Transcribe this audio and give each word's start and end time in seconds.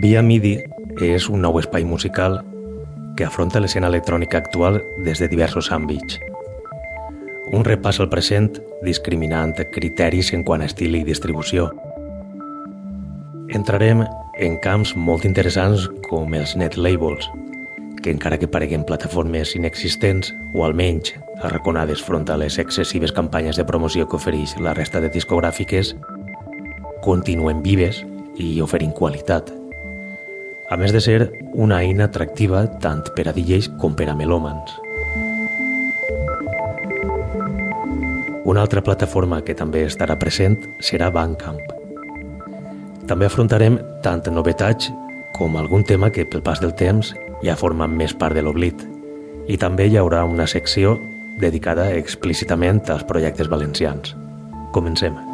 Via 0.00 0.22
MIDI 0.24 0.54
és 1.04 1.26
un 1.28 1.42
nou 1.44 1.58
espai 1.60 1.84
musical 1.84 2.38
que 3.18 3.26
afronta 3.26 3.60
l'escena 3.60 3.90
electrònica 3.90 4.38
actual 4.38 4.78
des 5.04 5.20
de 5.20 5.26
diversos 5.28 5.68
àmbits. 5.76 6.16
Un 7.52 7.66
repàs 7.68 7.98
al 8.00 8.08
present 8.08 8.48
discriminant 8.86 9.52
criteris 9.74 10.32
en 10.32 10.46
quant 10.48 10.64
a 10.64 10.70
estil 10.70 10.96
i 10.96 11.02
distribució. 11.04 11.68
Entrarem 13.52 14.06
en 14.40 14.56
camps 14.64 14.94
molt 14.96 15.28
interessants 15.28 15.90
com 16.08 16.32
els 16.32 16.56
net 16.56 16.80
labels, 16.80 17.28
que 18.00 18.16
encara 18.16 18.40
que 18.40 18.48
pareguen 18.48 18.88
plataformes 18.88 19.52
inexistents 19.60 20.32
o 20.54 20.64
almenys 20.64 21.12
arraconades 21.44 22.00
front 22.00 22.30
a 22.32 22.40
les 22.40 22.56
excessives 22.56 23.12
campanyes 23.12 23.60
de 23.60 23.68
promoció 23.68 24.08
que 24.08 24.16
ofereix 24.16 24.56
la 24.64 24.72
resta 24.72 25.04
de 25.04 25.12
discogràfiques, 25.12 25.92
continuen 27.04 27.60
vives 27.60 28.00
i 28.40 28.54
oferint 28.64 28.96
qualitat 28.96 29.59
a 30.70 30.76
més 30.78 30.92
de 30.94 31.00
ser 31.02 31.18
una 31.58 31.80
eina 31.82 32.06
atractiva 32.06 32.62
tant 32.82 33.02
per 33.16 33.26
a 33.26 33.34
DJs 33.34 33.72
com 33.82 33.96
per 33.98 34.06
a 34.08 34.14
melòmans. 34.14 34.76
Una 38.46 38.62
altra 38.62 38.82
plataforma 38.82 39.42
que 39.46 39.54
també 39.58 39.82
estarà 39.86 40.16
present 40.18 40.56
serà 40.78 41.10
Bandcamp. 41.14 41.60
També 43.10 43.26
afrontarem 43.26 43.80
tant 44.04 44.22
novetats 44.30 44.92
com 45.34 45.58
algun 45.58 45.82
tema 45.84 46.10
que 46.14 46.24
pel 46.24 46.42
pas 46.46 46.62
del 46.62 46.74
temps 46.78 47.14
ja 47.42 47.58
forma 47.58 47.90
més 47.90 48.14
part 48.14 48.38
de 48.38 48.44
l'oblit 48.46 48.86
i 49.50 49.58
també 49.58 49.88
hi 49.88 49.98
haurà 49.98 50.22
una 50.28 50.46
secció 50.46 50.98
dedicada 51.40 51.90
explícitament 51.96 52.84
als 52.92 53.06
projectes 53.08 53.50
valencians. 53.50 54.14
Comencem. 54.70 55.29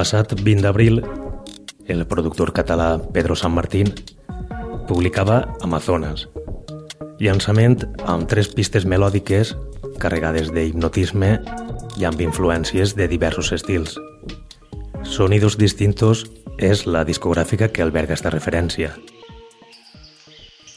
Passat 0.00 0.32
20 0.32 0.62
d'abril, 0.64 1.02
el 1.84 2.06
productor 2.08 2.54
català 2.56 2.94
Pedro 3.12 3.34
San 3.36 3.52
Martín 3.52 3.90
publicava 4.88 5.42
Amazones, 5.60 6.22
llançament 7.20 7.82
amb 8.08 8.24
tres 8.30 8.48
pistes 8.48 8.86
melòdiques 8.88 9.50
carregades 10.00 10.48
d'hipnotisme 10.56 11.34
i 12.00 12.06
amb 12.08 12.22
influències 12.24 12.94
de 12.96 13.10
diversos 13.12 13.52
estils. 13.52 13.98
Sonidos 15.04 15.58
Distintos 15.60 16.24
és 16.56 16.86
la 16.86 17.02
discogràfica 17.04 17.68
que 17.68 17.84
alberga 17.84 18.16
esta 18.16 18.32
referència. 18.32 18.94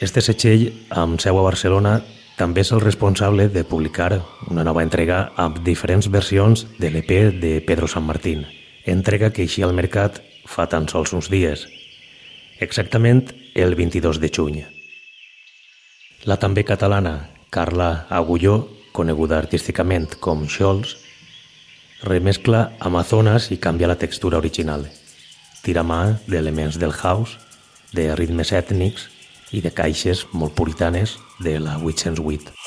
Este 0.04 0.20
setxell, 0.20 0.66
amb 0.90 1.24
seu 1.24 1.40
a 1.40 1.46
Barcelona, 1.48 2.02
també 2.36 2.66
és 2.68 2.74
el 2.76 2.84
responsable 2.84 3.48
de 3.48 3.64
publicar 3.64 4.18
una 4.50 4.68
nova 4.68 4.84
entrega 4.84 5.30
amb 5.38 5.64
diferents 5.64 6.12
versions 6.12 6.66
de 6.76 6.92
l'EP 6.92 7.40
de 7.40 7.54
Pedro 7.64 7.88
San 7.88 8.04
Martín 8.04 8.44
entrega 8.86 9.32
que 9.32 9.44
eixia 9.44 9.66
al 9.68 9.76
mercat 9.78 10.20
fa 10.46 10.68
tan 10.68 10.90
sols 10.92 11.14
uns 11.16 11.30
dies, 11.32 11.68
exactament 12.60 13.32
el 13.56 13.76
22 13.76 14.20
de 14.20 14.30
juny. 14.30 14.64
La 16.26 16.38
també 16.40 16.64
catalana 16.64 17.30
Carla 17.50 18.08
Agulló, 18.10 18.68
coneguda 18.92 19.38
artísticament 19.38 20.18
com 20.20 20.46
Scholz, 20.48 20.98
remescla 22.04 22.74
Amazones 22.80 23.50
i 23.52 23.58
canvia 23.58 23.90
la 23.92 24.00
textura 24.00 24.40
original. 24.40 24.88
Tira 25.64 25.84
mà 25.84 26.20
d'elements 26.28 26.80
del 26.80 26.92
house, 26.92 27.40
de 27.94 28.10
ritmes 28.16 28.52
ètnics 28.52 29.08
i 29.54 29.62
de 29.62 29.72
caixes 29.72 30.26
molt 30.34 30.56
puritanes 30.58 31.18
de 31.40 31.60
la 31.62 31.78
808. 31.78 32.63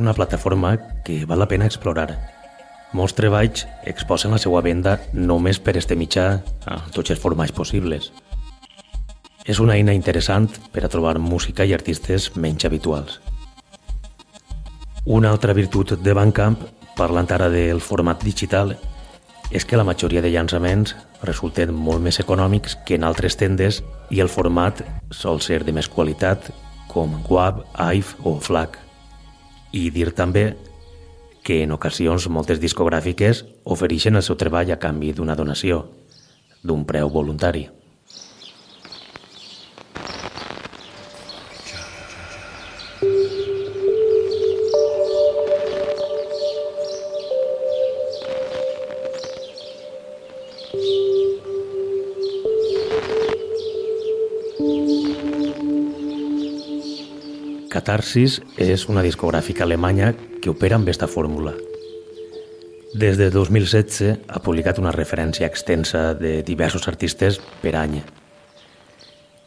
Una 0.00 0.14
plataforma 0.14 0.76
que 1.04 1.24
val 1.26 1.38
la 1.38 1.48
pena 1.48 1.66
explorar. 1.66 2.12
Molts 2.92 3.12
treballs 3.12 3.66
exposen 3.84 4.32
la 4.32 4.40
seva 4.40 4.62
venda 4.64 4.96
només 5.12 5.58
per 5.60 5.76
este 5.76 5.96
mitjà 5.96 6.26
a 6.64 6.78
tots 6.94 7.12
els 7.12 7.20
formats 7.20 7.52
possibles. 7.52 8.12
És 9.44 9.60
una 9.60 9.76
eina 9.76 9.92
interessant 9.96 10.48
per 10.72 10.84
a 10.84 10.92
trobar 10.92 11.18
música 11.18 11.64
i 11.64 11.74
artistes 11.76 12.30
menys 12.36 12.64
habituals. 12.64 13.20
Una 15.04 15.30
altra 15.30 15.54
virtut 15.56 15.94
de 16.00 16.14
Bandcamp, 16.16 16.58
parlant 16.96 17.28
ara 17.32 17.48
del 17.52 17.80
format 17.80 18.24
digital, 18.24 18.74
és 19.50 19.64
que 19.64 19.76
la 19.76 19.84
majoria 19.84 20.20
de 20.24 20.32
llançaments 20.32 20.94
resulten 21.22 21.72
molt 21.72 22.04
més 22.04 22.20
econòmics 22.20 22.76
que 22.84 22.96
en 22.96 23.04
altres 23.04 23.36
tendes 23.36 23.82
i 24.10 24.20
el 24.20 24.28
format 24.28 24.84
sol 25.10 25.40
ser 25.40 25.62
de 25.64 25.72
més 25.72 25.88
qualitat 25.88 26.52
com 26.88 27.16
WAV, 27.28 27.64
AIF 27.74 28.16
o 28.24 28.38
FLAC. 28.40 28.87
I 29.72 29.90
dir 29.92 30.12
també 30.16 30.44
que 31.44 31.62
en 31.64 31.72
ocasions 31.76 32.28
moltes 32.32 32.60
discogràfiques 32.60 33.44
ofereixen 33.76 34.20
el 34.20 34.24
seu 34.26 34.36
treball 34.40 34.72
a 34.72 34.80
canvi 34.80 35.14
d'una 35.16 35.36
donació, 35.36 35.82
d'un 36.64 36.84
preu 36.88 37.12
voluntari. 37.12 37.68
Catarsis 57.68 58.38
és 58.56 58.86
una 58.88 59.02
discogràfica 59.04 59.66
alemanya 59.66 60.14
que 60.40 60.48
opera 60.48 60.78
amb 60.78 60.86
aquesta 60.86 61.08
fórmula. 61.08 61.52
Des 62.96 63.18
de 63.20 63.28
2016 63.28 64.24
ha 64.28 64.40
publicat 64.40 64.78
una 64.80 64.92
referència 64.94 65.46
extensa 65.46 66.14
de 66.16 66.42
diversos 66.42 66.88
artistes 66.88 67.36
per 67.60 67.74
any. 67.76 67.98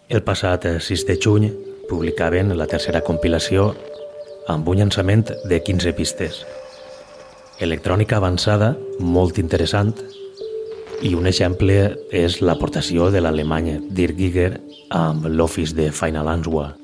El 0.09 0.21
passat 0.21 0.67
6 0.85 1.05
de 1.07 1.17
juny 1.17 1.47
publicaven 1.89 2.53
la 2.57 2.67
tercera 2.69 3.01
compilació 3.01 3.71
amb 4.47 4.69
un 4.69 4.77
llançament 4.77 5.31
de 5.49 5.61
15 5.63 5.93
pistes. 5.97 6.43
Electrònica 7.59 8.17
avançada, 8.21 8.75
molt 8.99 9.41
interessant, 9.41 9.95
i 11.01 11.15
un 11.17 11.25
exemple 11.25 11.79
és 12.13 12.37
l'aportació 12.45 13.09
de 13.09 13.23
l'alemany 13.25 13.79
Dirk 13.89 14.21
Giger 14.21 14.51
amb 14.93 15.25
l'Office 15.25 15.73
de 15.73 15.89
Final 15.89 16.29
Answer. 16.29 16.80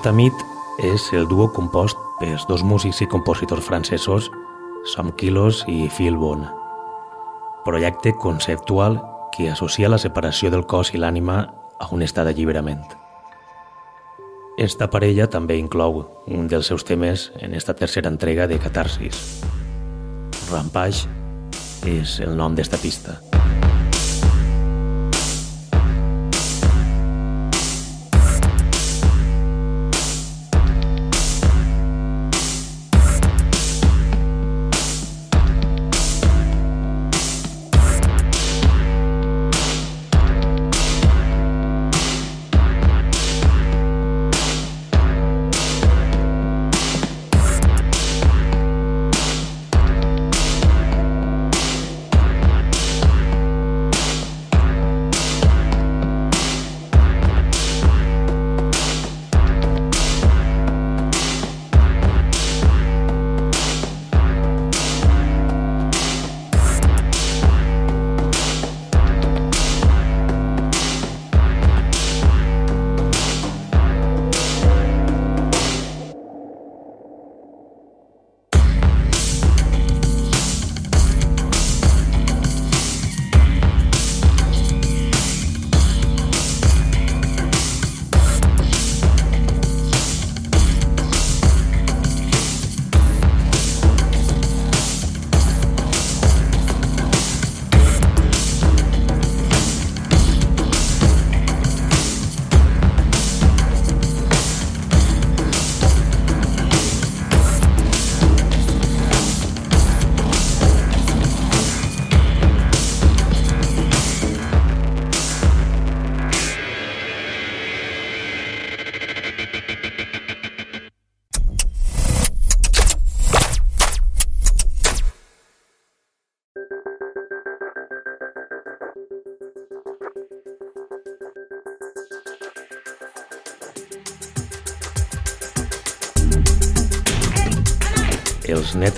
Metamid 0.00 0.32
és 0.80 1.10
el 1.12 1.26
duo 1.28 1.50
compost 1.52 1.98
pels 2.16 2.46
dos 2.48 2.62
músics 2.64 3.02
i 3.04 3.06
compositors 3.12 3.66
francesos 3.66 4.30
Sam 4.94 5.10
Kilos 5.12 5.58
i 5.68 5.90
Phil 5.92 6.16
Bon. 6.16 6.46
Projecte 7.66 8.14
conceptual 8.16 8.96
que 9.36 9.50
associa 9.52 9.92
la 9.92 10.00
separació 10.00 10.48
del 10.48 10.64
cos 10.64 10.94
i 10.96 11.02
l'ànima 11.02 11.36
a 11.76 11.90
un 11.92 12.00
estat 12.00 12.30
d'alliberament. 12.30 12.80
Esta 14.56 14.88
parella 14.88 15.28
també 15.28 15.60
inclou 15.60 16.06
un 16.32 16.48
dels 16.48 16.72
seus 16.72 16.88
temes 16.88 17.28
en 17.36 17.52
esta 17.52 17.76
tercera 17.76 18.08
entrega 18.08 18.48
de 18.48 18.56
Catarsis. 18.56 19.44
Rampage 20.48 21.12
és 21.84 22.22
el 22.24 22.40
nom 22.40 22.56
d'esta 22.56 22.80
pista. 22.80 23.20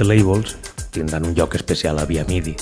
Net 0.03 0.09
labels 0.09 0.57
tindran 0.91 1.25
un 1.27 1.35
lloc 1.35 1.55
especial 1.55 1.99
a 1.99 2.05
Via 2.05 2.25
MIDI. 2.25 2.57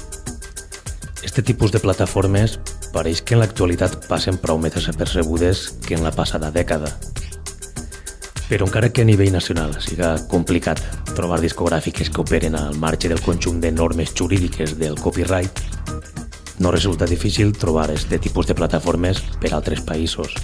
Este 1.22 1.42
tipus 1.42 1.72
de 1.72 1.80
plataformes 1.80 2.58
pareix 2.92 3.22
que 3.22 3.34
en 3.34 3.40
l'actualitat 3.40 4.06
passen 4.08 4.36
prou 4.38 4.58
més 4.58 4.74
desapercebudes 4.74 5.70
que 5.86 5.94
en 5.94 6.04
la 6.04 6.12
passada 6.12 6.50
dècada. 6.50 6.92
Però 8.48 8.66
encara 8.66 8.90
que 8.90 9.02
a 9.02 9.08
nivell 9.08 9.32
nacional 9.32 9.76
siga 9.80 10.16
complicat 10.28 10.82
trobar 11.14 11.40
discogràfiques 11.40 12.10
que 12.10 12.20
operen 12.20 12.56
al 12.58 12.76
marge 12.76 13.08
del 13.08 13.22
conjunt 13.22 13.60
de 13.60 13.72
normes 13.72 14.12
jurídiques 14.12 14.76
del 14.78 14.98
copyright, 15.00 15.60
no 16.58 16.70
resulta 16.70 17.06
difícil 17.06 17.56
trobar 17.56 17.90
este 17.90 18.18
tipus 18.18 18.46
de 18.46 18.54
plataformes 18.54 19.22
per 19.40 19.54
altres 19.54 19.80
països. 19.80 20.34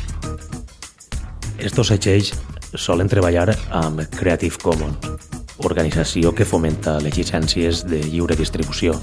Estos 1.58 1.88
setgells 1.92 2.32
solen 2.76 3.08
treballar 3.08 3.50
amb 3.70 4.06
Creative 4.16 4.56
Commons, 4.62 5.35
organització 5.66 6.32
que 6.34 6.46
fomenta 6.46 6.96
les 7.02 7.16
llicències 7.18 7.82
de 7.90 8.00
lliure 8.06 8.36
distribució. 8.38 8.94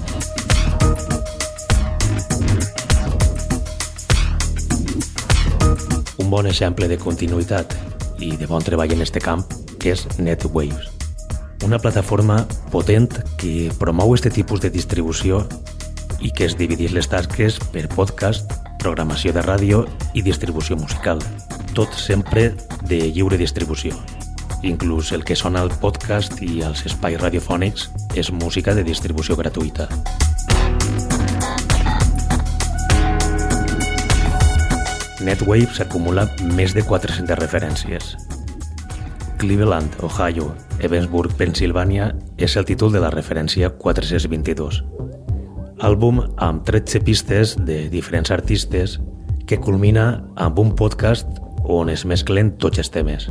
Un 6.18 6.30
bon 6.32 6.48
exemple 6.48 6.88
de 6.88 6.98
continuïtat 6.98 7.76
i 8.18 8.34
de 8.40 8.48
bon 8.48 8.64
treball 8.64 8.96
en 8.96 9.04
este 9.04 9.20
camp 9.20 9.44
és 9.84 10.06
NetWaves, 10.18 10.88
una 11.64 11.78
plataforma 11.78 12.46
potent 12.72 13.10
que 13.36 13.70
promou 13.78 14.14
este 14.16 14.32
tipus 14.32 14.62
de 14.64 14.70
distribució 14.72 15.44
i 16.24 16.32
que 16.32 16.48
es 16.48 16.56
dividís 16.56 16.96
les 16.96 17.08
tasques 17.12 17.60
per 17.72 17.86
podcast, 17.92 18.50
programació 18.80 19.36
de 19.36 19.44
ràdio 19.44 19.84
i 20.16 20.24
distribució 20.24 20.76
musical, 20.80 21.20
tot 21.76 21.92
sempre 21.92 22.52
de 22.88 23.00
lliure 23.12 23.40
distribució. 23.40 23.96
Inclús 24.64 25.12
el 25.12 25.24
que 25.28 25.36
sona 25.36 25.60
al 25.60 25.68
podcast 25.76 26.38
i 26.40 26.62
als 26.64 26.86
espais 26.88 27.18
radiofònics 27.20 27.90
és 28.16 28.30
música 28.32 28.72
de 28.72 28.80
distribució 28.86 29.36
gratuïta. 29.36 29.84
NetWave 35.20 35.68
s'acumula 35.76 36.24
més 36.56 36.72
de 36.72 36.80
400 36.80 37.36
referències. 37.42 38.14
Cleveland, 39.36 40.00
Ohio, 40.00 40.54
Evansburg, 40.80 41.36
Pennsylvania 41.36 42.14
és 42.40 42.56
el 42.56 42.64
títol 42.64 42.96
de 42.96 43.04
la 43.04 43.12
referència 43.12 43.68
422. 43.68 44.80
Àlbum 45.84 46.22
amb 46.40 46.64
13 46.64 47.04
pistes 47.04 47.58
de 47.60 47.82
diferents 47.92 48.32
artistes 48.32 48.96
que 49.44 49.60
culmina 49.60 50.22
amb 50.40 50.58
un 50.58 50.72
podcast 50.72 51.28
on 51.64 51.92
es 51.92 52.08
mesclen 52.08 52.56
tots 52.56 52.80
els 52.80 52.88
temes. 52.88 53.28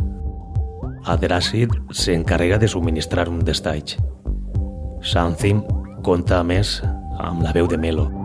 Aderacid 1.06 1.74
s'encarrega 1.92 2.58
de 2.58 2.68
subministrar 2.68 3.28
un 3.30 3.44
destatge. 3.44 4.00
Something 5.04 5.60
compta 6.04 6.40
a 6.40 6.44
més 6.48 6.78
amb 7.20 7.44
la 7.44 7.52
veu 7.52 7.68
de 7.68 7.78
Melo. 7.78 8.23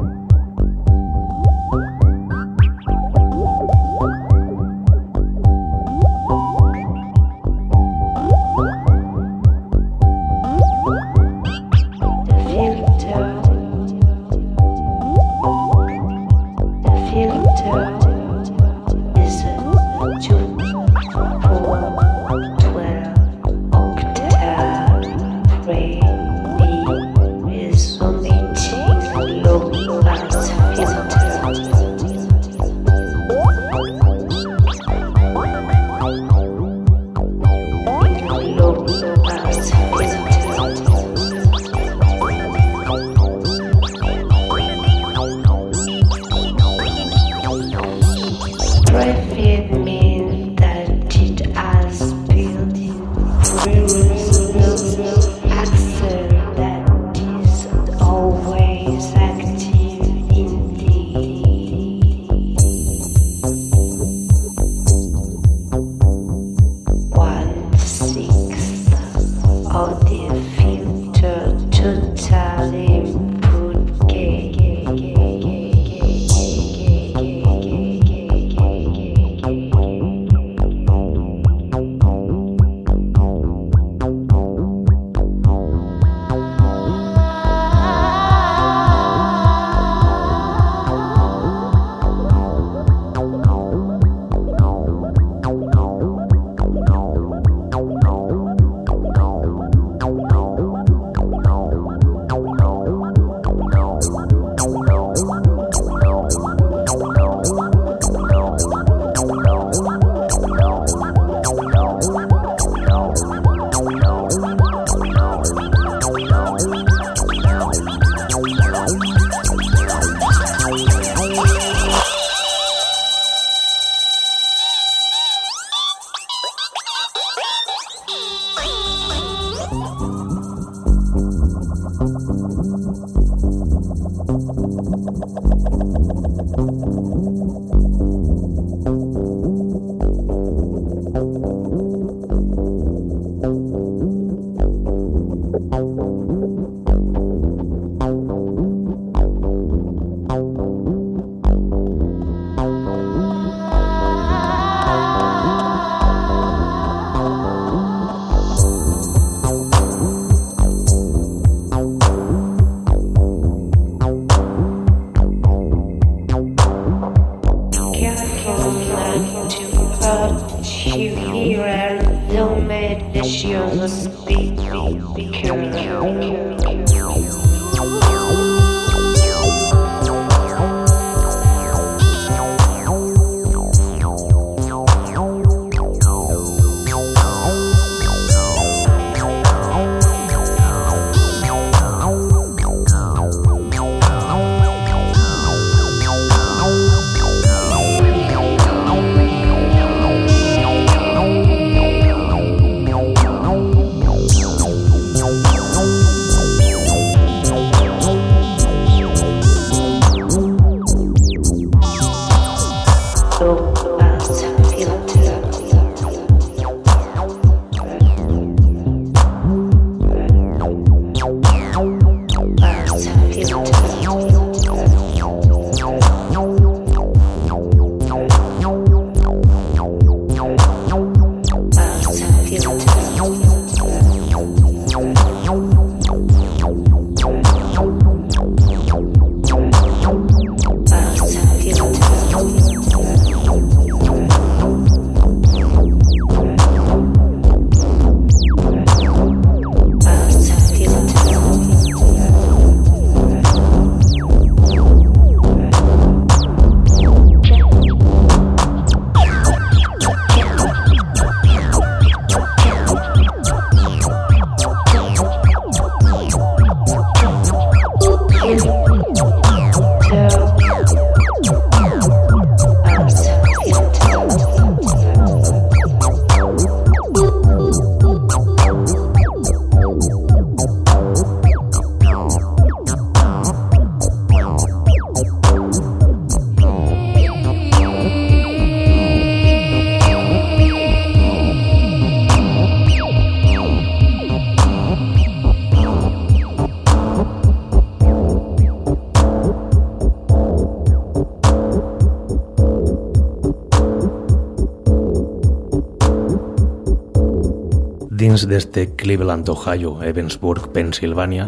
Dins 308.28 308.44
d'este 308.44 308.94
Cleveland, 308.94 309.48
Ohio, 309.48 310.02
Evansburg, 310.04 310.66
Pennsylvania, 310.74 311.46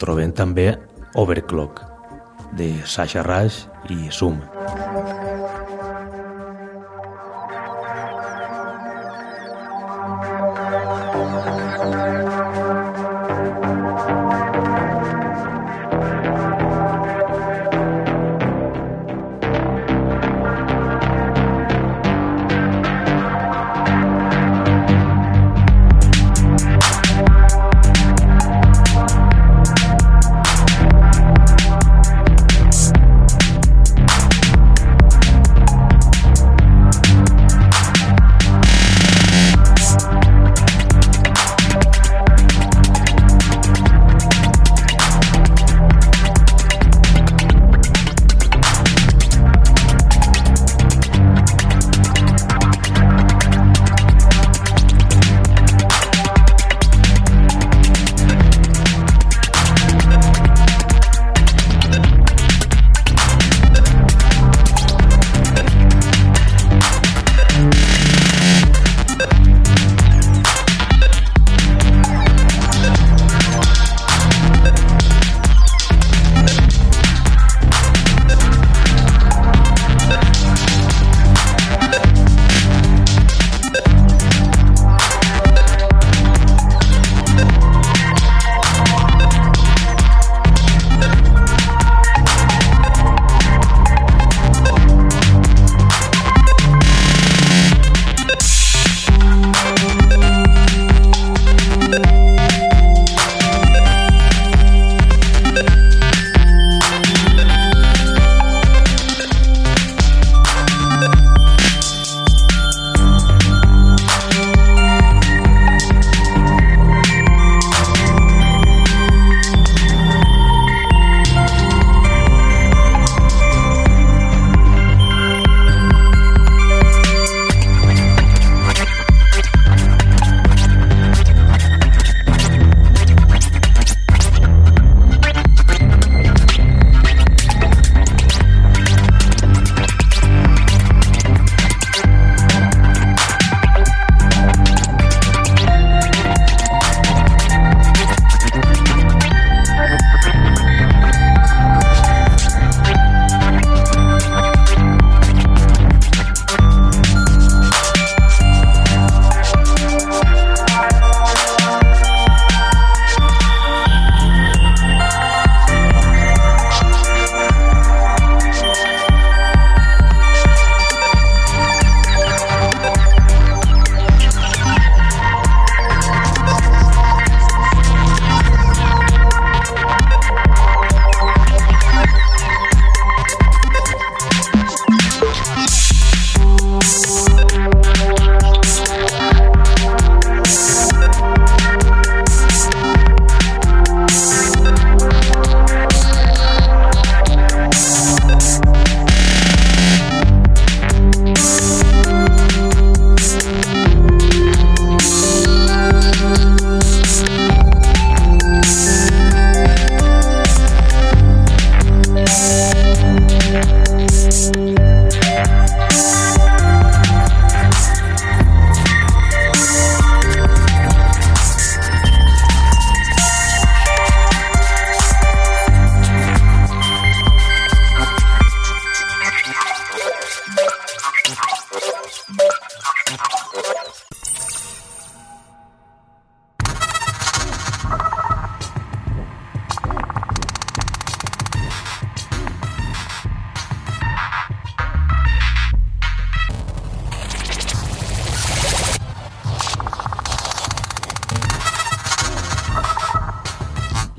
trobem 0.00 0.32
també 0.32 0.70
Overclock, 1.20 1.82
de 2.56 2.70
Sasha 2.88 3.20
Rush 3.26 3.66
i 3.92 4.08
Sum. 4.08 4.40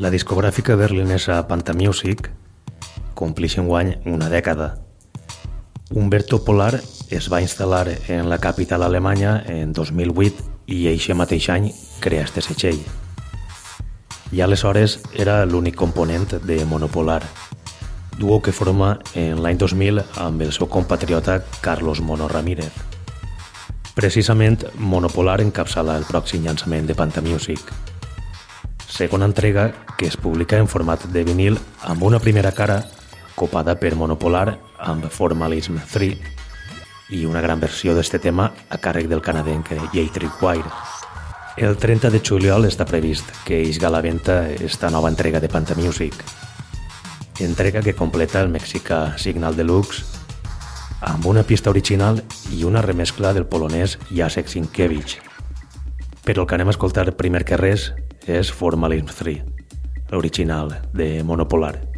La 0.04 0.10
discogràfica 0.12 0.76
berlinesa 0.76 1.38
Panta 1.48 1.72
Music 1.72 2.26
compleix 3.16 3.54
en 3.62 3.70
guany 3.70 3.94
una 4.12 4.28
dècada. 4.28 4.66
Humberto 5.96 6.42
Polar 6.44 6.74
es 7.08 7.30
va 7.32 7.40
instal·lar 7.40 7.86
en 8.12 8.28
la 8.28 8.40
capital 8.44 8.84
alemanya 8.84 9.38
en 9.48 9.72
2008 9.72 10.44
i 10.76 10.90
eixe 10.92 11.16
mateix 11.16 11.48
any 11.56 11.70
crea 12.04 12.26
este 12.28 12.44
setxell. 12.44 12.82
I 14.36 14.44
aleshores 14.44 14.98
era 15.14 15.38
l'únic 15.46 15.80
component 15.80 16.36
de 16.44 16.60
Monopolar, 16.66 17.22
duo 18.20 18.42
que 18.42 18.52
forma 18.52 18.98
en 19.16 19.40
l'any 19.40 19.62
2000 19.64 20.04
amb 20.26 20.44
el 20.44 20.52
seu 20.52 20.68
compatriota 20.68 21.40
Carlos 21.62 22.04
Mono 22.04 22.28
Ramírez. 22.28 22.76
Precisament, 23.96 24.68
Monopolar 24.76 25.40
encapçala 25.48 25.96
el 25.96 26.04
pròxim 26.12 26.44
llançament 26.44 26.92
de 26.92 27.00
Panta 27.00 27.24
Music. 27.24 27.93
Segona 28.94 29.26
entrega 29.26 29.74
que 29.98 30.06
es 30.06 30.16
publica 30.18 30.60
en 30.62 30.68
format 30.70 31.02
de 31.10 31.24
vinil 31.26 31.56
amb 31.82 32.04
una 32.06 32.20
primera 32.22 32.52
cara 32.54 32.76
copada 33.34 33.74
per 33.82 33.96
Monopolar 33.98 34.60
amb 34.78 35.08
Formalism 35.10 35.80
3 35.90 37.16
i 37.18 37.24
una 37.26 37.42
gran 37.42 37.58
versió 37.58 37.96
d'este 37.98 38.20
tema 38.22 38.52
a 38.70 38.78
càrrec 38.78 39.10
del 39.10 39.24
canadenc 39.26 39.72
Jatrik 39.96 40.38
Wire. 40.46 40.70
El 41.58 41.74
30 41.82 42.12
de 42.14 42.22
juliol 42.22 42.70
està 42.70 42.86
previst 42.86 43.34
que 43.48 43.64
isga 43.66 43.90
a 43.90 43.96
la 43.98 44.04
venda 44.06 44.46
esta 44.62 44.94
nova 44.94 45.10
entrega 45.10 45.42
de 45.42 45.50
Panta 45.50 45.74
Music, 45.74 46.14
entrega 47.40 47.82
que 47.82 47.98
completa 47.98 48.46
el 48.46 48.54
mexicà 48.54 49.18
Signal 49.18 49.58
Deluxe 49.58 50.06
amb 51.02 51.26
una 51.26 51.42
pista 51.42 51.74
original 51.74 52.22
i 52.54 52.62
una 52.62 52.86
remescla 52.86 53.34
del 53.34 53.50
polonès 53.50 53.98
Jacek 54.14 54.54
Sienkiewicz. 54.54 55.18
Però 56.24 56.46
el 56.46 56.48
que 56.48 56.62
anem 56.62 56.70
a 56.70 56.78
escoltar 56.78 57.10
primer 57.18 57.42
que 57.44 57.58
res 57.58 57.90
és 58.28 58.52
Formalism 58.52 59.06
3, 59.06 59.42
l'original 60.10 60.72
de 60.94 61.24
Monopolar. 61.24 61.93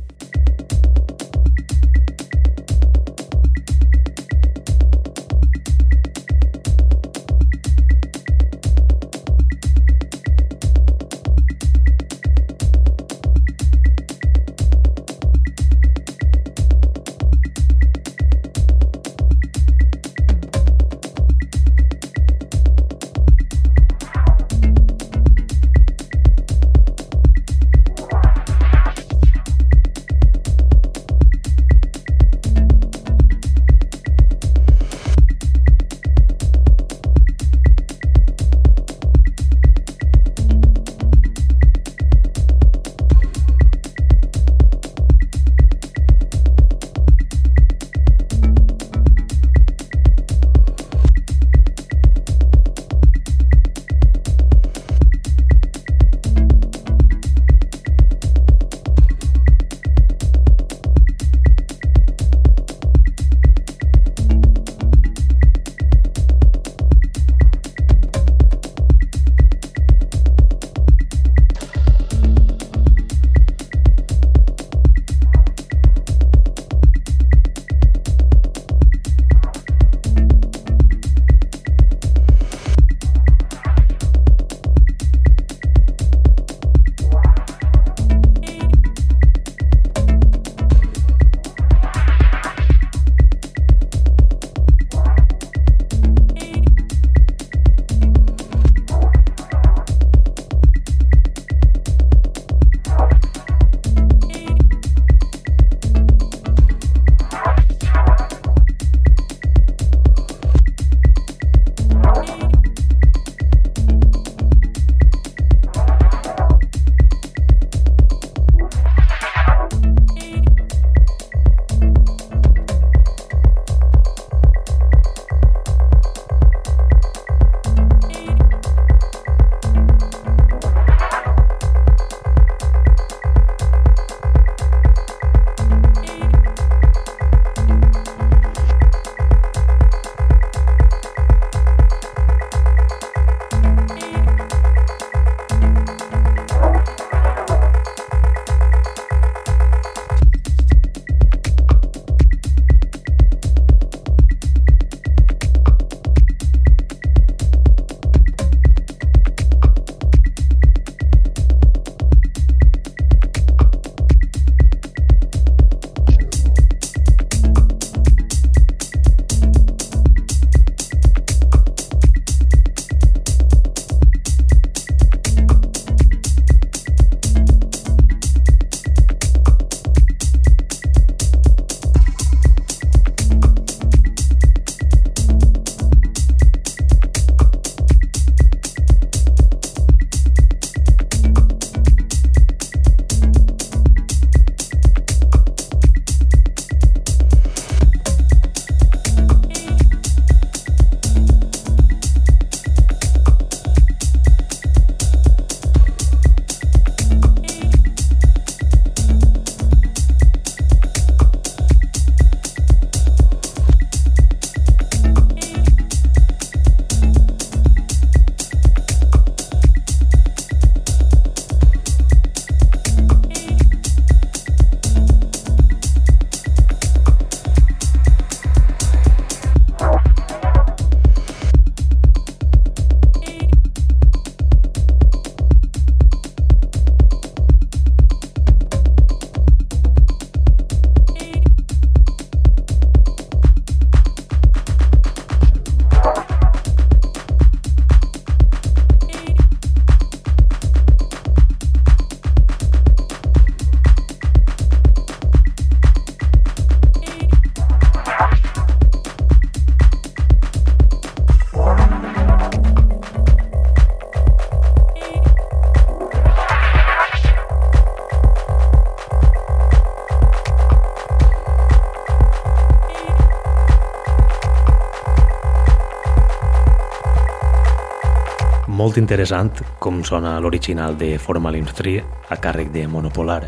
Molt 278.85 278.99
interessant 279.01 279.49
com 279.81 280.03
sona 280.05 280.35
l'original 280.37 280.93
de 280.99 281.15
Formalin 281.17 281.65
3 281.65 282.29
a 282.29 282.35
càrrec 282.37 282.67
de 282.69 282.83
Monopolar, 282.85 283.47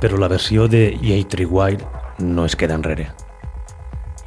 però 0.00 0.16
la 0.16 0.30
versió 0.32 0.68
de 0.72 0.86
Yay 0.96 1.26
Tree 1.28 1.76
no 2.18 2.46
es 2.46 2.56
queda 2.56 2.78
enrere. 2.78 3.10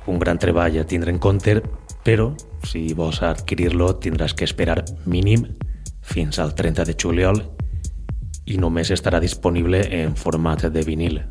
Un 0.06 0.20
gran 0.20 0.38
treball 0.38 0.78
a 0.78 0.86
tindre 0.86 1.10
en 1.10 1.18
compte, 1.18 1.64
però 2.06 2.36
si 2.62 2.94
vols 2.94 3.24
adquirir-lo 3.24 3.96
tindràs 3.98 4.36
que 4.36 4.46
esperar 4.46 4.84
mínim 5.06 5.48
fins 6.04 6.38
al 6.38 6.54
30 6.54 6.86
de 6.86 6.94
juliol 6.94 7.42
i 8.46 8.60
només 8.62 8.92
estarà 8.92 9.20
disponible 9.20 9.82
en 9.90 10.14
format 10.16 10.68
de 10.70 10.86
vinil. 10.86 11.24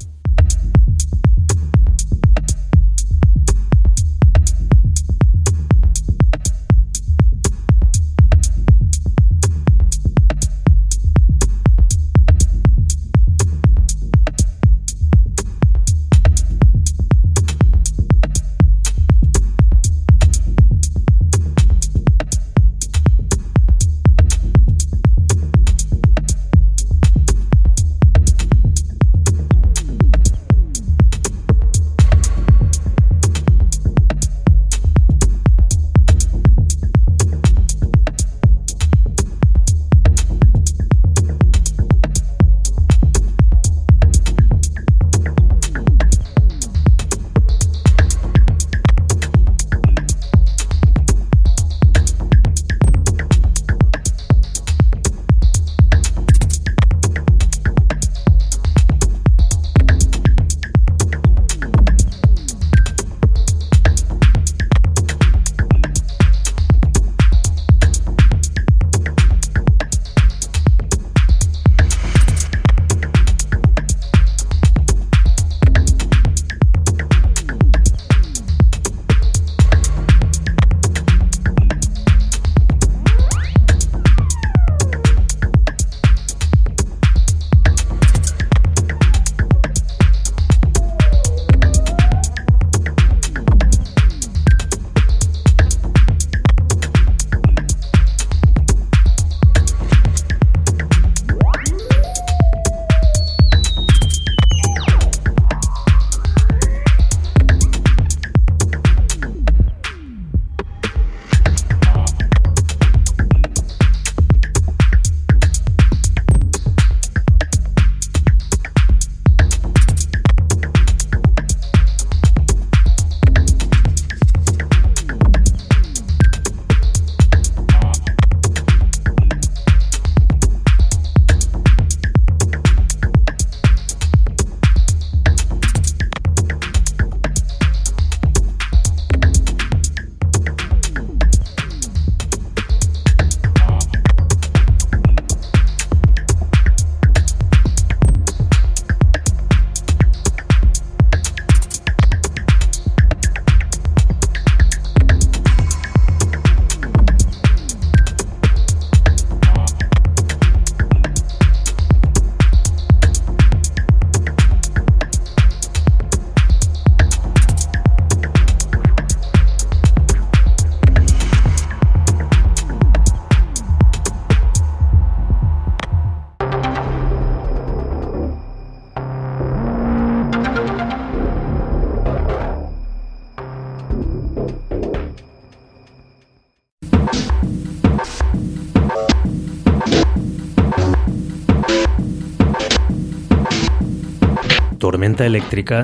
Tormenta 195.14 195.30
Elèctrica 195.30 195.76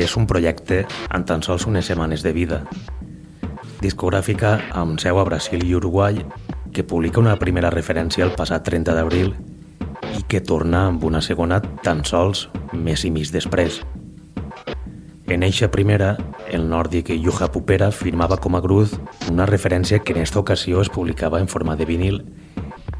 és 0.00 0.14
un 0.16 0.24
projecte 0.24 0.78
amb 1.12 1.26
tan 1.28 1.42
sols 1.44 1.66
unes 1.68 1.84
setmanes 1.90 2.22
de 2.24 2.30
vida. 2.32 2.62
Discogràfica 3.82 4.54
amb 4.80 4.96
seu 5.02 5.20
a 5.20 5.24
Brasil 5.28 5.60
i 5.66 5.74
Uruguai 5.76 6.22
que 6.72 6.86
publica 6.88 7.20
una 7.20 7.34
primera 7.36 7.68
referència 7.68 8.24
el 8.24 8.32
passat 8.32 8.64
30 8.64 8.94
d'abril 8.96 9.34
i 10.16 10.24
que 10.24 10.40
torna 10.40 10.86
amb 10.86 11.04
una 11.04 11.20
segona 11.20 11.60
tan 11.84 12.00
sols 12.08 12.46
més 12.72 13.04
i 13.04 13.12
mig 13.12 13.28
després. 13.28 13.82
En 15.28 15.44
eixa 15.44 15.68
primera, 15.68 16.14
el 16.48 16.64
nòrdic 16.72 17.12
Juha 17.20 17.52
Pupera 17.52 17.90
firmava 17.92 18.40
com 18.40 18.56
a 18.56 18.64
Gruz 18.64 18.96
una 19.28 19.44
referència 19.44 20.00
que 20.00 20.16
en 20.16 20.22
aquesta 20.22 20.40
ocasió 20.40 20.80
es 20.80 20.88
publicava 20.88 21.44
en 21.44 21.52
forma 21.52 21.76
de 21.76 21.84
vinil 21.84 22.22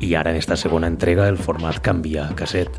i 0.05 0.13
ara 0.21 0.37
en 0.37 0.37
esta 0.37 0.61
segona 0.61 0.93
entrega 0.93 1.33
el 1.33 1.41
format 1.41 1.81
canvia 1.81 2.29
a 2.29 2.37
casset. 2.37 2.77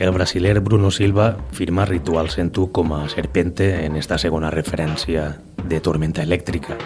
El 0.00 0.12
brasiler 0.12 0.60
Bruno 0.60 0.90
Silva 0.90 1.36
firma 1.52 1.84
Ritual 1.84 2.30
Sentu 2.30 2.70
com 2.72 2.94
a 2.94 3.06
serpente 3.10 3.84
en 3.84 3.96
esta 4.00 4.16
segona 4.16 4.48
referència 4.48 5.42
de 5.68 5.80
Tormenta 5.84 6.22
Elèctrica. 6.24 6.78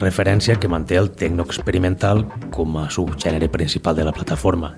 Referència 0.00 0.56
que 0.58 0.66
manté 0.66 0.98
el 0.98 1.12
tecno 1.12 1.46
experimental 1.46 2.24
com 2.50 2.74
a 2.80 2.88
subgènere 2.90 3.46
principal 3.54 3.94
de 3.94 4.08
la 4.08 4.16
plataforma, 4.16 4.72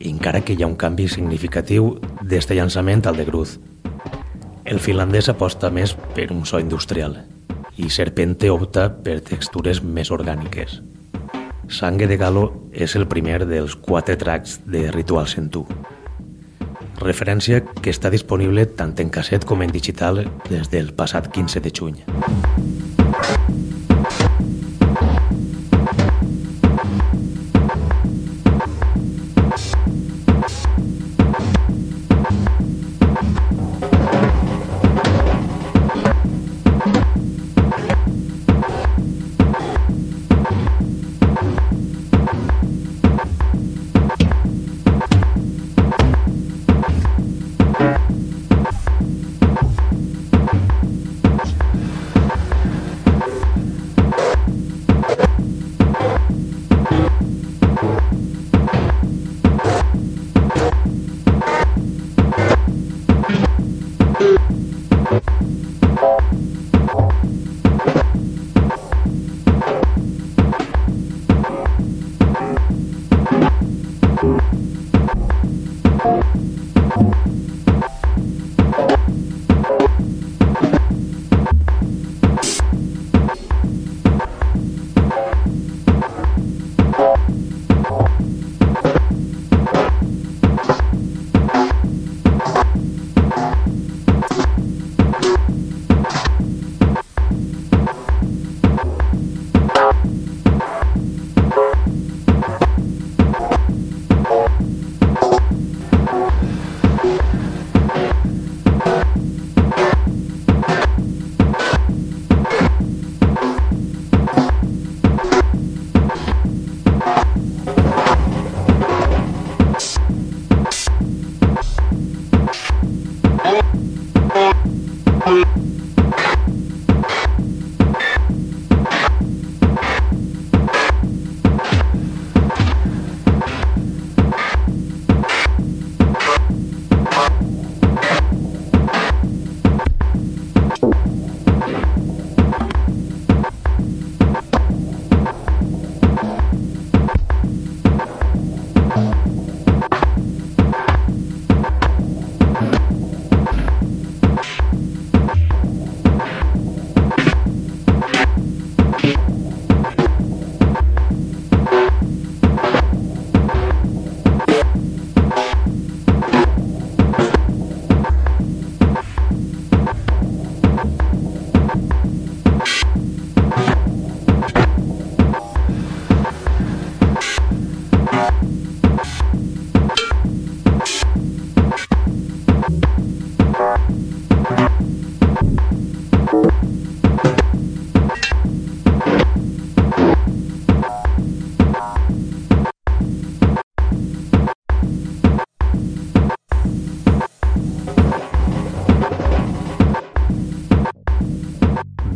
encara 0.00 0.42
que 0.42 0.58
hi 0.58 0.66
ha 0.66 0.70
un 0.72 0.74
canvi 0.74 1.06
significatiu 1.06 1.92
d'este 2.26 2.58
llançament 2.58 3.06
al 3.06 3.22
de 3.22 3.28
Gruz. 3.30 3.54
El 4.64 4.82
finlandès 4.82 5.30
aposta 5.30 5.70
més 5.70 5.94
per 5.94 6.32
un 6.34 6.42
so 6.42 6.58
industrial 6.58 7.20
i 7.78 7.86
Serpente 7.86 8.50
opta 8.50 8.90
per 8.90 9.20
textures 9.30 9.78
més 9.78 10.10
orgàniques. 10.10 10.80
Sangue 11.70 12.10
de 12.10 12.18
Galo 12.18 12.48
és 12.74 12.98
el 12.98 13.06
primer 13.06 13.44
dels 13.46 13.78
quatre 13.78 14.18
tracks 14.18 14.58
de 14.66 14.88
Ritual 14.90 15.30
Sentu 15.30 15.68
referència 17.04 17.62
que 17.82 17.92
està 17.92 18.10
disponible 18.12 18.66
tant 18.78 18.94
en 19.02 19.10
casset 19.12 19.46
com 19.48 19.62
en 19.62 19.74
digital 19.74 20.24
des 20.48 20.70
del 20.72 20.92
passat 20.96 21.30
15 21.32 21.62
de 21.64 21.74
juny. 21.74 22.02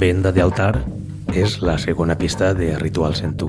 Venda 0.07 0.31
de 0.31 0.39
altar 0.39 0.85
és 1.35 1.57
la 1.67 1.75
segona 1.83 2.15
pista 2.15 2.53
de 2.55 2.69
Rituals 2.79 3.25
en 3.27 3.33
tu. 3.41 3.49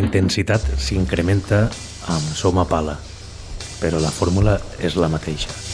intensitat 0.00 0.64
s'incrementa 0.80 1.66
amb 2.10 2.30
soma 2.36 2.66
pala, 2.68 2.96
però 3.80 4.00
la 4.02 4.12
fórmula 4.14 4.58
és 4.80 4.96
la 4.96 5.12
mateixa. 5.12 5.69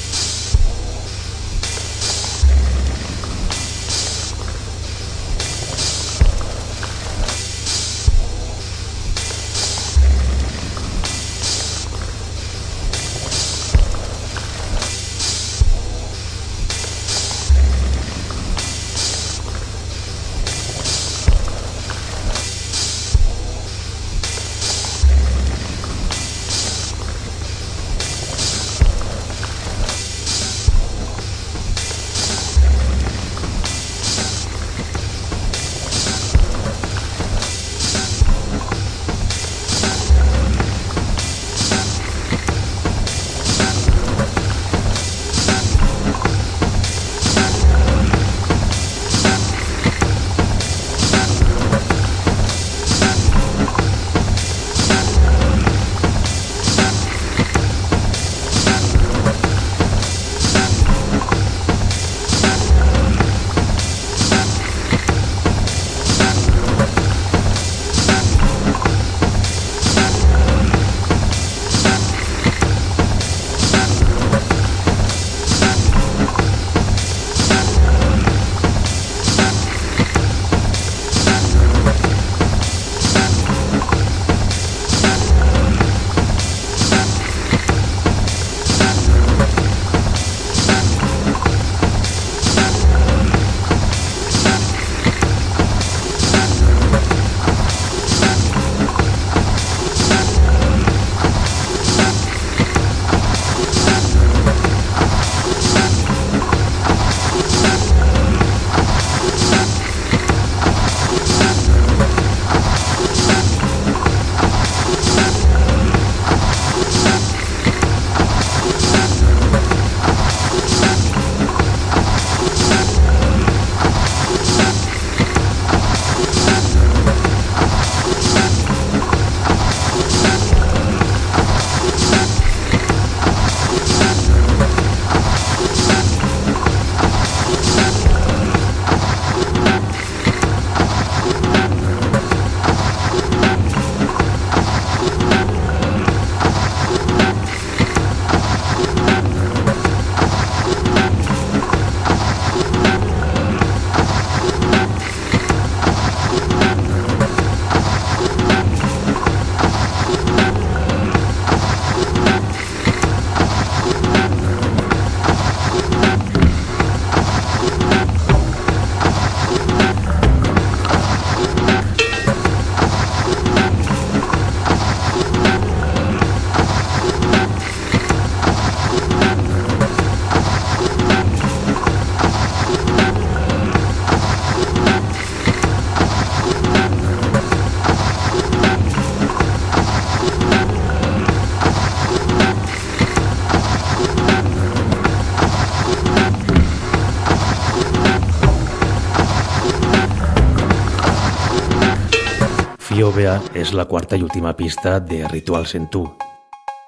Fiovea 203.17 203.41
és 203.57 203.71
la 203.73 203.87
quarta 203.89 204.13
i 204.21 204.21
última 204.21 204.51
pista 204.53 204.99
de 205.01 205.23
Rituals 205.31 205.71
en 205.79 205.87
tu, 205.89 206.03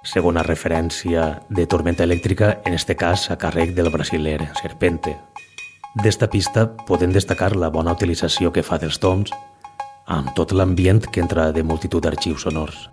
segona 0.04 0.42
referència 0.44 1.22
de 1.48 1.64
Tormenta 1.64 2.04
Elèctrica, 2.04 2.50
en 2.68 2.74
este 2.76 2.98
cas 3.00 3.30
a 3.32 3.38
càrrec 3.40 3.72
del 3.72 3.88
brasiler 3.88 4.50
Serpente. 4.60 5.14
D'esta 5.96 6.28
pista 6.28 6.66
podem 6.84 7.16
destacar 7.16 7.54
la 7.56 7.72
bona 7.72 7.96
utilització 7.96 8.52
que 8.52 8.60
fa 8.60 8.76
dels 8.76 9.00
toms, 9.00 9.32
amb 10.04 10.34
tot 10.36 10.52
l'ambient 10.52 11.00
que 11.08 11.24
entra 11.24 11.48
de 11.48 11.64
multitud 11.64 12.04
d'arxius 12.04 12.44
sonors. 12.44 12.90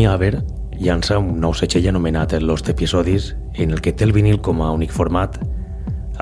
Tommy 0.00 0.06
Haber 0.06 0.42
llança 0.80 1.18
un 1.20 1.42
nou 1.42 1.52
setxell 1.52 1.90
anomenat 1.90 2.32
Lost 2.40 2.70
Episodis 2.72 3.34
en 3.60 3.74
el 3.74 3.82
que 3.84 3.92
té 3.92 4.06
el 4.06 4.14
vinil 4.16 4.38
com 4.40 4.62
a 4.64 4.70
únic 4.72 4.94
format 4.96 5.34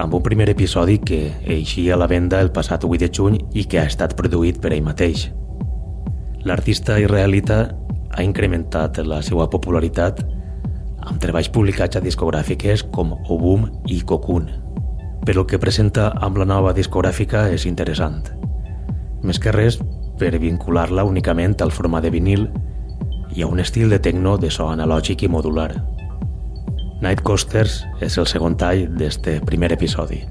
amb 0.03 0.17
un 0.19 0.23
primer 0.25 0.49
episodi 0.51 0.97
que 0.99 1.21
eixia 1.47 1.95
a 1.95 1.99
la 2.01 2.09
venda 2.11 2.41
el 2.43 2.51
passat 2.51 2.83
8 2.83 2.99
de 3.05 3.09
juny 3.15 3.37
i 3.55 3.69
que 3.71 3.79
ha 3.79 3.87
estat 3.87 4.17
produït 4.19 4.59
per 4.59 4.73
ell 4.75 4.83
mateix. 4.83 5.29
L'artista 6.43 6.99
israelita 6.99 7.61
ha 8.11 8.27
incrementat 8.27 8.99
la 9.07 9.21
seva 9.23 9.47
popularitat 9.47 10.25
amb 10.27 11.23
treballs 11.23 11.55
publicats 11.55 12.01
a 12.01 12.03
discogràfiques 12.03 12.83
com 12.91 13.15
Obum 13.31 13.69
i 13.87 14.01
Cocoon, 14.03 14.49
però 15.23 15.45
el 15.45 15.53
que 15.53 15.63
presenta 15.63 16.11
amb 16.19 16.43
la 16.43 16.51
nova 16.51 16.75
discogràfica 16.75 17.47
és 17.55 17.71
interessant. 17.71 18.25
Més 19.23 19.39
que 19.39 19.55
res, 19.55 19.79
per 20.19 20.35
vincular-la 20.35 21.07
únicament 21.07 21.55
al 21.63 21.71
format 21.71 22.03
de 22.03 22.11
vinil 22.11 22.51
i 23.37 23.43
a 23.43 23.47
un 23.47 23.61
estil 23.61 23.91
de 23.91 23.99
techno 23.99 24.37
de 24.39 24.51
so 24.51 24.69
analògic 24.71 25.25
i 25.25 25.33
modular. 25.33 25.71
Night 27.03 27.23
Coasters 27.23 27.85
és 28.03 28.19
el 28.19 28.27
segon 28.27 28.57
tall 28.59 28.89
d'este 28.99 29.39
primer 29.47 29.73
episodi. 29.77 30.25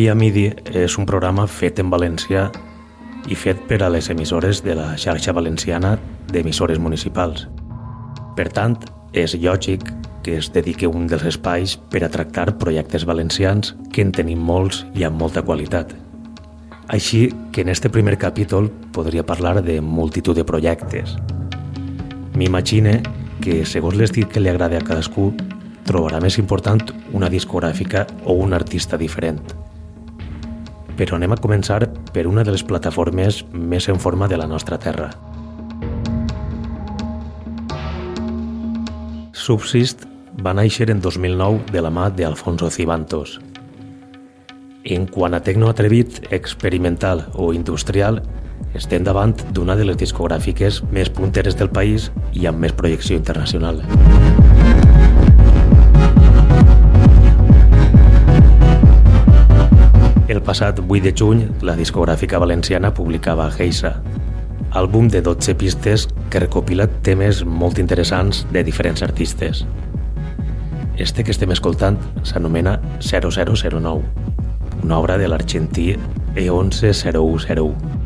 Via 0.00 0.14
MIDI 0.16 0.46
és 0.80 0.94
un 0.96 1.04
programa 1.04 1.42
fet 1.44 1.76
en 1.82 1.90
valencià 1.92 2.46
i 3.28 3.36
fet 3.36 3.58
per 3.68 3.82
a 3.84 3.90
les 3.92 4.06
emissores 4.08 4.62
de 4.64 4.72
la 4.78 4.94
xarxa 4.96 5.34
valenciana 5.36 5.90
d'emissores 6.32 6.80
municipals. 6.80 7.42
Per 8.38 8.46
tant, 8.48 8.78
és 9.12 9.34
lògic 9.42 9.84
que 10.24 10.38
es 10.38 10.48
dediqui 10.56 10.88
un 10.88 11.04
dels 11.04 11.28
espais 11.28 11.76
per 11.92 12.00
a 12.06 12.08
tractar 12.08 12.56
projectes 12.64 13.04
valencians 13.04 13.74
que 13.92 14.00
en 14.00 14.14
tenim 14.16 14.40
molts 14.40 14.86
i 14.96 15.04
amb 15.04 15.20
molta 15.20 15.44
qualitat. 15.44 15.92
Així 16.88 17.26
que 17.52 17.60
en 17.60 17.68
este 17.68 17.92
primer 17.92 18.16
capítol 18.16 18.72
podria 18.96 19.26
parlar 19.26 19.58
de 19.60 19.82
multitud 19.84 20.32
de 20.32 20.48
projectes. 20.48 21.18
M'imagine 22.32 23.02
que, 23.44 23.66
segons 23.68 24.00
l'estil 24.00 24.32
que 24.32 24.40
li 24.40 24.48
agrada 24.48 24.80
a 24.80 24.92
cadascú, 24.92 25.34
trobarà 25.84 26.24
més 26.24 26.40
important 26.40 26.88
una 27.12 27.28
discogràfica 27.28 28.08
o 28.24 28.40
un 28.40 28.56
artista 28.56 28.96
diferent 28.96 29.59
però 31.00 31.16
anem 31.16 31.32
a 31.32 31.40
començar 31.40 31.80
per 32.12 32.26
una 32.28 32.42
de 32.44 32.52
les 32.52 32.62
plataformes 32.66 33.40
més 33.56 33.88
en 33.88 33.96
forma 33.96 34.28
de 34.28 34.36
la 34.36 34.46
nostra 34.46 34.76
terra. 34.76 35.08
Subsist 39.32 40.04
va 40.44 40.52
néixer 40.52 40.90
en 40.92 41.00
2009 41.00 41.72
de 41.72 41.80
la 41.80 41.88
mà 41.88 42.10
d'Alfonso 42.12 42.68
Cibantos. 42.68 43.38
En 44.84 45.08
quant 45.08 45.32
a 45.32 45.40
tecno 45.40 45.72
atrevit, 45.72 46.20
experimental 46.36 47.24
o 47.32 47.54
industrial, 47.56 48.20
estem 48.76 49.04
davant 49.04 49.32
d'una 49.56 49.80
de 49.80 49.88
les 49.88 49.96
discogràfiques 49.96 50.82
més 50.92 51.08
punteres 51.08 51.56
del 51.56 51.72
país 51.72 52.10
i 52.36 52.44
amb 52.44 52.60
més 52.60 52.76
projecció 52.76 53.16
internacional. 53.16 53.80
El 60.30 60.38
passat 60.46 60.78
8 60.78 61.02
de 61.02 61.10
juny, 61.18 61.40
la 61.66 61.72
discogràfica 61.74 62.38
valenciana 62.38 62.92
publicava 62.94 63.48
Geisa, 63.50 63.96
àlbum 64.78 65.08
de 65.10 65.24
12 65.26 65.56
pistes 65.58 66.04
que 66.30 66.38
recopila 66.44 66.86
temes 67.02 67.40
molt 67.42 67.80
interessants 67.82 68.44
de 68.54 68.62
diferents 68.62 69.02
artistes. 69.02 69.64
Este 71.02 71.24
que 71.26 71.34
estem 71.34 71.50
escoltant 71.50 71.98
s'anomena 72.22 72.76
0009, 73.02 74.06
una 74.84 75.00
obra 75.02 75.18
de 75.18 75.26
l'argentí 75.26 75.96
E110101. 76.36 77.99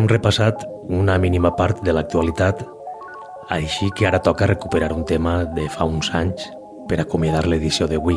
Hem 0.00 0.08
repassat 0.08 0.64
una 0.88 1.18
mínima 1.18 1.52
part 1.56 1.82
de 1.84 1.92
l'actualitat, 1.92 2.62
així 3.52 3.90
que 3.92 4.06
ara 4.08 4.22
toca 4.24 4.48
recuperar 4.48 4.94
un 4.96 5.04
tema 5.04 5.44
de 5.44 5.66
fa 5.68 5.84
uns 5.84 6.08
anys 6.16 6.46
per 6.88 7.02
acomiadar 7.02 7.44
l'edició 7.46 7.88
d'avui. 7.90 8.16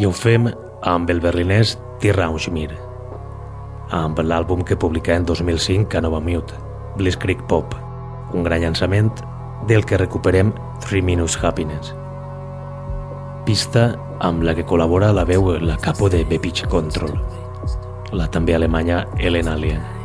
I 0.00 0.06
ho 0.06 0.12
fem 0.16 0.48
amb 0.86 1.12
el 1.12 1.20
berlinès 1.20 1.76
Tirraunschmir, 2.00 2.70
amb 3.92 4.24
l'àlbum 4.24 4.64
que 4.64 4.80
publica 4.80 5.14
en 5.14 5.28
2005 5.28 5.98
a 5.98 6.04
Nova 6.06 6.22
Mute, 6.24 6.56
Blitzkrieg 6.96 7.44
Pop, 7.50 7.76
un 8.32 8.46
gran 8.46 8.64
llançament 8.64 9.12
del 9.68 9.84
que 9.84 10.00
recuperem 10.00 10.54
Three 10.80 11.04
Minutes 11.04 11.36
Happiness. 11.42 11.92
Pista 13.44 13.90
amb 14.24 14.44
la 14.46 14.56
que 14.56 14.64
col·labora 14.64 15.12
la 15.12 15.28
veu 15.28 15.52
la 15.60 15.76
capo 15.76 16.08
de 16.08 16.24
Bepich 16.24 16.64
Control, 16.68 17.18
la 18.12 18.28
també 18.30 18.54
alemanya 18.56 19.04
Elena 19.18 19.56
Lien. 19.56 19.99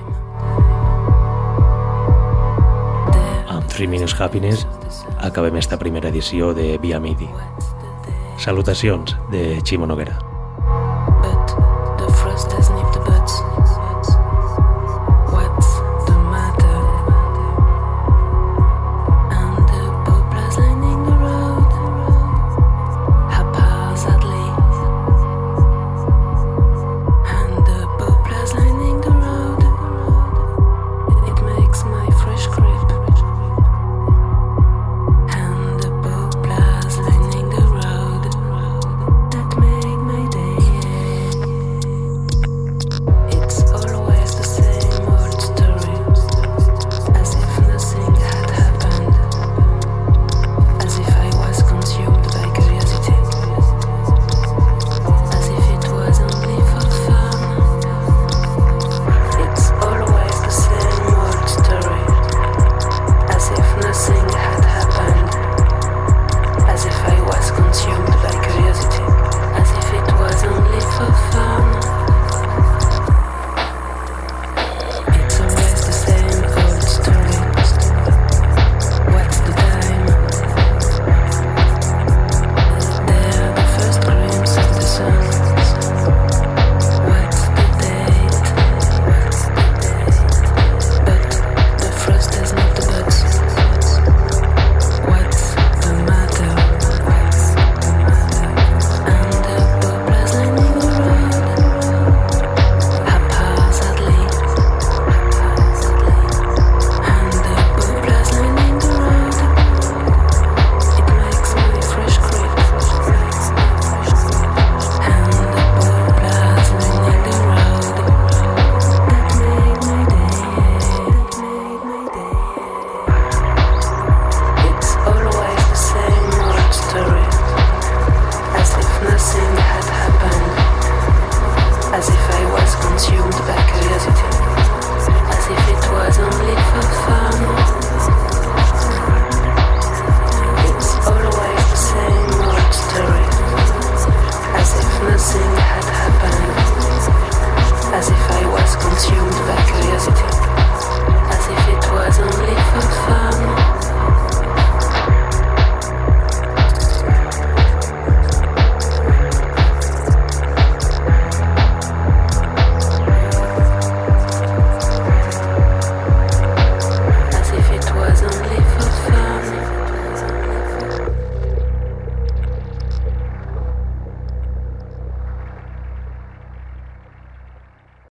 Amb 3.49 3.65
Three 3.67 3.87
Minutes 3.87 4.19
Happiness 4.19 4.67
acabem 5.19 5.55
esta 5.57 5.77
primera 5.77 6.09
edició 6.09 6.53
de 6.53 6.77
Via 6.77 6.99
Midi. 6.99 7.29
Salutacions 8.37 9.15
de 9.31 9.61
Ximo 9.63 9.87
Noguera. 9.87 10.34